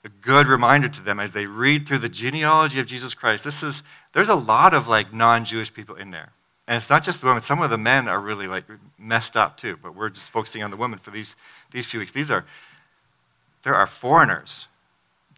[0.06, 3.42] a good reminder to them as they read through the genealogy of Jesus Christ.
[3.42, 6.32] This is there's a lot of like non-Jewish people in there.
[6.68, 7.42] And it's not just the women.
[7.42, 8.64] Some of the men are really like
[8.98, 11.34] messed up too, but we're just focusing on the women for these,
[11.72, 12.12] these few weeks.
[12.12, 12.44] These are
[13.64, 14.68] there are foreigners.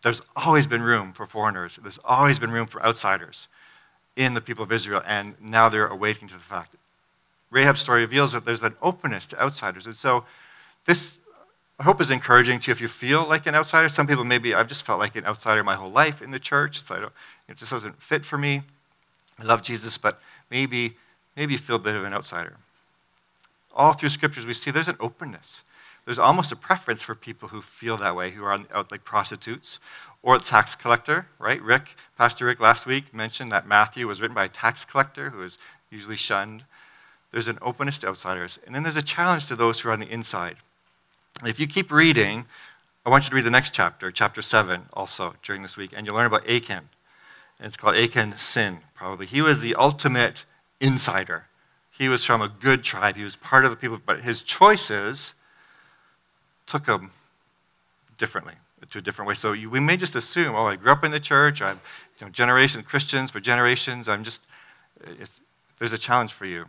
[0.02, 1.78] There's always been room for foreigners.
[1.80, 3.48] There's always been room for outsiders
[4.16, 6.74] in the people of Israel, and now they're awakening to the fact.
[7.50, 9.86] Rahab's story reveals that there's an openness to outsiders.
[9.86, 10.24] And so
[10.84, 11.17] this
[11.78, 13.88] I hope is encouraging to you if you feel like an outsider.
[13.88, 16.84] Some people maybe I've just felt like an outsider my whole life in the church.
[16.84, 17.12] So I don't,
[17.48, 18.62] it just doesn't fit for me.
[19.38, 20.96] I love Jesus, but maybe
[21.36, 22.56] maybe you feel a bit of an outsider.
[23.74, 25.62] All through scriptures we see there's an openness.
[26.04, 29.78] There's almost a preference for people who feel that way, who are out like prostitutes
[30.22, 31.62] or a tax collector, right?
[31.62, 35.42] Rick, Pastor Rick last week mentioned that Matthew was written by a tax collector who
[35.42, 35.58] is
[35.90, 36.64] usually shunned.
[37.30, 38.58] There's an openness to outsiders.
[38.66, 40.56] And then there's a challenge to those who are on the inside.
[41.44, 42.46] If you keep reading,
[43.06, 46.04] I want you to read the next chapter, chapter 7, also during this week, and
[46.04, 46.88] you'll learn about Achan.
[47.60, 49.26] It's called Achan Sin, probably.
[49.26, 50.44] He was the ultimate
[50.80, 51.46] insider.
[51.90, 53.16] He was from a good tribe.
[53.16, 55.34] He was part of the people, but his choices
[56.66, 57.12] took him
[58.18, 58.54] differently,
[58.90, 59.34] to a different way.
[59.34, 61.62] So you, we may just assume, oh, I grew up in the church.
[61.62, 61.80] I'm
[62.18, 64.08] you know, generation Christians for generations.
[64.08, 64.40] I'm just,
[65.78, 66.66] there's a challenge for you.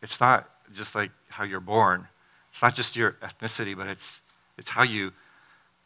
[0.00, 2.06] It's not just like how you're born.
[2.52, 4.20] It's not just your ethnicity, but it's,
[4.58, 5.12] it's how, you,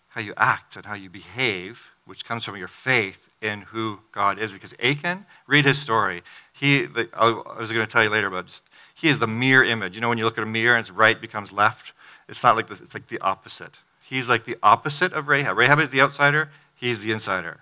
[0.09, 4.41] how you act and how you behave, which comes from your faith in who God
[4.41, 4.53] is.
[4.53, 6.23] Because Achan, read his story.
[6.53, 9.65] He, the, I was going to tell you later, but just, he is the mirror
[9.65, 9.95] image.
[9.95, 11.93] You know, when you look at a mirror and it's right becomes left,
[12.29, 13.77] it's not like this, it's like the opposite.
[14.03, 15.57] He's like the opposite of Rahab.
[15.57, 17.61] Rahab is the outsider, he's the insider.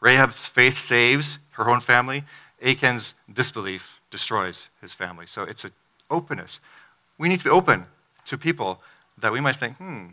[0.00, 2.24] Rahab's faith saves her own family.
[2.62, 5.26] Achan's disbelief destroys his family.
[5.26, 5.72] So it's an
[6.10, 6.60] openness.
[7.18, 7.86] We need to be open
[8.26, 8.82] to people
[9.18, 10.08] that we might think, hmm,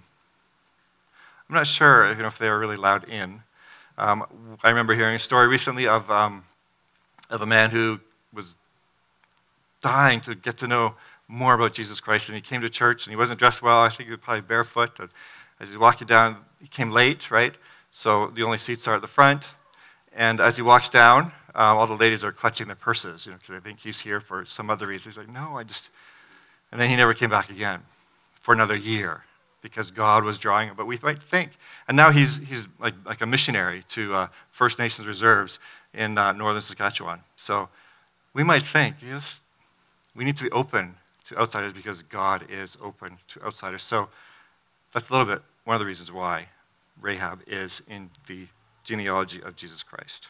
[1.50, 3.42] I'm not sure you know, if they are really allowed in.
[3.98, 6.46] Um, I remember hearing a story recently of, um,
[7.30, 8.00] of a man who
[8.34, 8.56] was
[9.82, 10.96] dying to get to know
[11.28, 13.80] more about Jesus Christ, and he came to church and he wasn't dressed well.
[13.80, 15.00] I think he was probably barefoot.
[15.00, 15.10] And
[15.60, 17.54] as he walked down, he came late, right?
[17.92, 19.50] So the only seats are at the front.
[20.16, 23.38] And as he walks down, uh, all the ladies are clutching their purses, you know,
[23.38, 25.12] because they think he's here for some other reason.
[25.12, 25.90] He's like, no, I just.
[26.72, 27.84] And then he never came back again
[28.44, 29.24] for another year
[29.62, 30.76] because God was drawing him.
[30.76, 31.52] But we might think,
[31.88, 35.58] and now he's, he's like, like a missionary to uh, First Nations reserves
[35.94, 37.22] in uh, northern Saskatchewan.
[37.38, 37.70] So
[38.34, 39.40] we might think, yes,
[40.14, 43.82] we need to be open to outsiders because God is open to outsiders.
[43.82, 44.10] So
[44.94, 46.50] that's a little bit one of the reasons why
[47.02, 48.48] Rahab is in the
[48.84, 50.28] genealogy of Jesus Christ.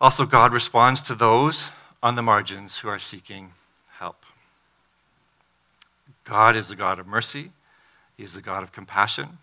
[0.00, 3.52] Also, God responds to those on the margins who are seeking
[3.98, 4.24] help.
[6.32, 7.50] God is a God of mercy,
[8.16, 9.36] He is a God of compassion.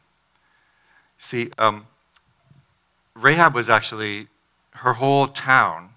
[1.19, 1.85] See, um,
[3.13, 4.25] Rahab was actually,
[4.71, 5.91] her whole town,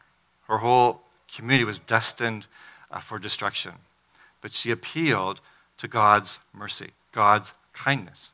[0.48, 1.00] her whole
[1.34, 2.46] community was destined
[2.90, 3.72] uh, for destruction.
[4.42, 5.40] But she appealed
[5.78, 8.28] to God's mercy, God's kindness.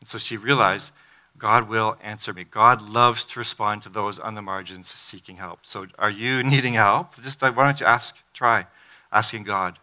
[0.00, 0.90] And so she realized
[1.38, 2.42] God will answer me.
[2.42, 5.60] God loves to respond to those on the margins seeking help.
[5.62, 7.22] So are you needing help?
[7.22, 8.66] Just why don't you ask, try
[9.12, 9.78] asking God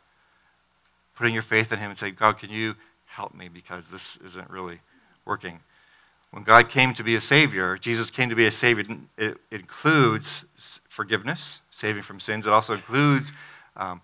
[1.15, 4.49] putting your faith in Him and saying, God, can you help me because this isn't
[4.49, 4.79] really
[5.25, 5.59] working?
[6.31, 8.83] When God came to be a Savior, Jesus came to be a Savior,
[9.17, 10.43] it, includes
[10.89, 12.45] forgiveness, saving from sins.
[12.45, 13.31] It also includes
[13.77, 14.01] um,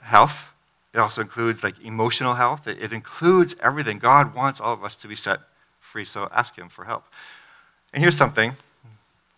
[0.00, 0.48] health.
[0.94, 2.66] It also includes like emotional health.
[2.66, 3.98] It, it includes everything.
[3.98, 5.40] God wants all of us to be set
[5.78, 7.04] free, so ask Him for help.
[7.92, 8.54] And here's something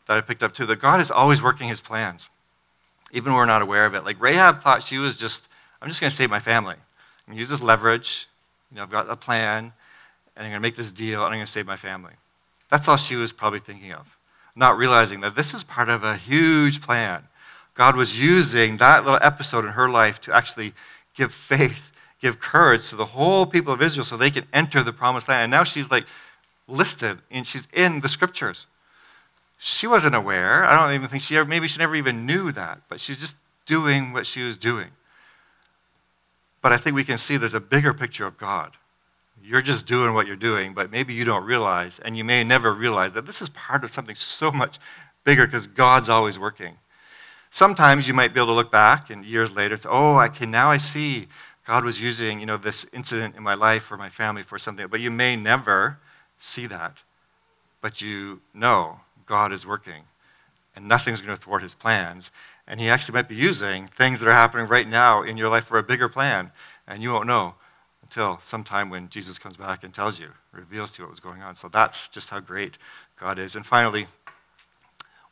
[0.06, 2.28] that I picked up too that God is always working His plans.
[3.10, 4.04] even when we're not aware of it.
[4.04, 5.48] Like Rahab thought she was just,
[5.84, 6.76] I'm just going to save my family.
[6.76, 8.26] I'm going to use this leverage.
[8.70, 9.74] You know, I've got a plan,
[10.34, 12.14] and I'm going to make this deal, and I'm going to save my family.
[12.70, 14.16] That's all she was probably thinking of,
[14.56, 17.24] not realizing that this is part of a huge plan.
[17.74, 20.72] God was using that little episode in her life to actually
[21.14, 24.92] give faith, give courage to the whole people of Israel so they can enter the
[24.92, 25.42] promised land.
[25.42, 26.06] And now she's like
[26.66, 28.64] listed, and she's in the scriptures.
[29.58, 30.64] She wasn't aware.
[30.64, 33.36] I don't even think she ever, maybe she never even knew that, but she's just
[33.66, 34.88] doing what she was doing.
[36.64, 38.78] But I think we can see there's a bigger picture of God.
[39.42, 42.72] You're just doing what you're doing, but maybe you don't realize, and you may never
[42.72, 44.78] realize that this is part of something so much
[45.24, 46.78] bigger because God's always working.
[47.50, 50.50] Sometimes you might be able to look back and years later say, oh, I can
[50.50, 51.28] now I see
[51.66, 54.86] God was using, you know, this incident in my life or my family for something.
[54.86, 55.98] But you may never
[56.38, 57.02] see that.
[57.82, 60.04] But you know God is working
[60.74, 62.30] and nothing's going to thwart his plans.
[62.66, 65.64] And he actually might be using things that are happening right now in your life
[65.64, 66.50] for a bigger plan.
[66.86, 67.54] And you won't know
[68.02, 71.42] until sometime when Jesus comes back and tells you, reveals to you what was going
[71.42, 71.56] on.
[71.56, 72.78] So that's just how great
[73.18, 73.56] God is.
[73.56, 74.06] And finally,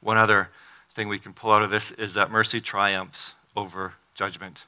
[0.00, 0.50] one other
[0.94, 4.64] thing we can pull out of this is that mercy triumphs over judgment.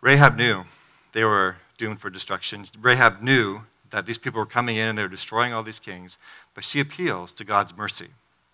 [0.00, 0.64] Rahab knew
[1.12, 2.64] they were doomed for destruction.
[2.80, 6.18] Rahab knew that these people were coming in and they were destroying all these kings,
[6.54, 8.08] but she appeals to God's mercy.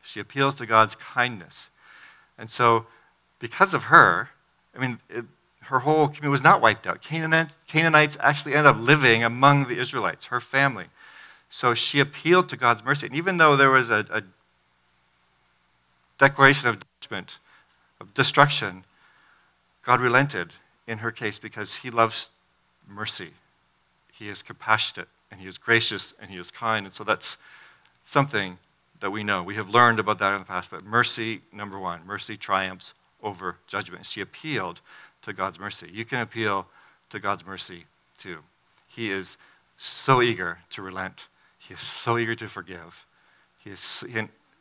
[0.05, 1.71] She appeals to God's kindness.
[2.41, 2.87] And so,
[3.39, 4.31] because of her,
[4.75, 5.27] I mean, it,
[5.65, 7.03] her whole community was not wiped out.
[7.03, 10.87] Canaanites actually ended up living among the Israelites, her family.
[11.51, 13.07] So she appealed to God's mercy.
[13.07, 14.23] And even though there was a, a
[16.19, 17.39] declaration of judgment,
[18.01, 18.85] of destruction,
[19.83, 20.55] God relented
[20.87, 22.31] in her case because he loves
[22.89, 23.31] mercy.
[24.13, 26.87] He is compassionate, and he is gracious, and he is kind.
[26.87, 27.37] And so that's
[28.05, 28.59] something
[29.01, 29.43] that we know.
[29.43, 33.57] We have learned about that in the past, but mercy, number one, mercy triumphs over
[33.67, 34.07] judgment.
[34.07, 34.81] She appealed
[35.23, 35.91] to God's mercy.
[35.93, 36.67] You can appeal
[37.11, 37.87] to God's mercy
[38.19, 38.39] too.
[38.87, 39.37] He is
[39.77, 41.29] so eager to relent,
[41.59, 43.07] He is so eager to forgive.
[43.59, 44.05] He is,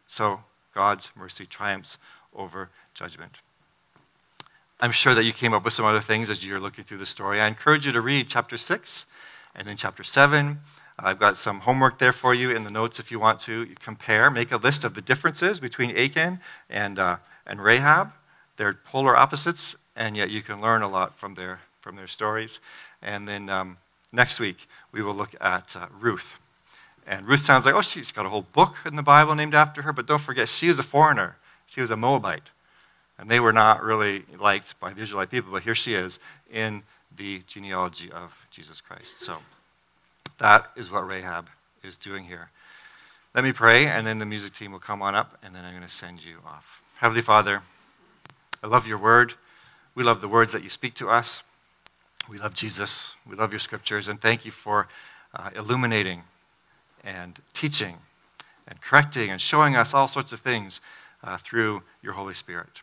[0.07, 0.41] so
[0.73, 1.97] God's mercy triumphs
[2.35, 3.37] over judgment.
[4.81, 7.05] I'm sure that you came up with some other things as you're looking through the
[7.05, 7.41] story.
[7.41, 9.05] I encourage you to read chapter 6
[9.55, 10.59] and then chapter 7
[11.01, 14.29] I've got some homework there for you in the notes if you want to compare.
[14.29, 16.39] Make a list of the differences between Achan
[16.69, 18.11] and, uh, and Rahab.
[18.57, 22.59] They're polar opposites, and yet you can learn a lot from their, from their stories.
[23.01, 23.77] And then um,
[24.11, 26.37] next week, we will look at uh, Ruth.
[27.07, 29.83] And Ruth sounds like, oh, she's got a whole book in the Bible named after
[29.83, 31.37] her, but don't forget, she was a foreigner.
[31.65, 32.51] She was a Moabite.
[33.17, 36.19] And they were not really liked by the Israelite people, but here she is
[36.51, 36.83] in
[37.15, 39.21] the genealogy of Jesus Christ.
[39.21, 39.37] So.
[40.37, 41.47] That is what Rahab
[41.83, 42.49] is doing here.
[43.35, 45.73] Let me pray, and then the music team will come on up, and then I'm
[45.73, 46.81] going to send you off.
[46.97, 47.61] Heavenly Father,
[48.63, 49.33] I love your word.
[49.95, 51.43] We love the words that you speak to us.
[52.29, 53.15] We love Jesus.
[53.27, 54.87] We love your scriptures, and thank you for
[55.33, 56.23] uh, illuminating
[57.03, 57.97] and teaching
[58.67, 60.81] and correcting and showing us all sorts of things
[61.23, 62.81] uh, through your Holy Spirit.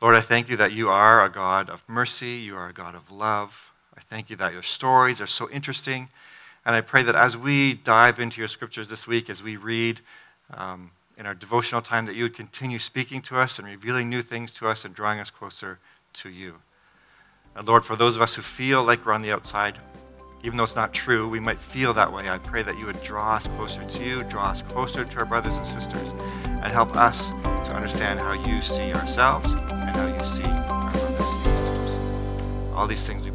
[0.00, 2.94] Lord, I thank you that you are a God of mercy, you are a God
[2.94, 3.70] of love.
[3.96, 6.08] I thank you that your stories are so interesting.
[6.66, 10.00] And I pray that as we dive into your scriptures this week, as we read
[10.52, 14.22] um, in our devotional time, that you would continue speaking to us and revealing new
[14.22, 15.78] things to us and drawing us closer
[16.14, 16.56] to you.
[17.54, 19.78] And Lord, for those of us who feel like we're on the outside,
[20.42, 22.28] even though it's not true, we might feel that way.
[22.28, 25.24] I pray that you would draw us closer to you, draw us closer to our
[25.24, 26.12] brothers and sisters,
[26.44, 27.30] and help us
[27.66, 32.74] to understand how you see ourselves and how you see our brothers and sisters.
[32.74, 33.30] All these things we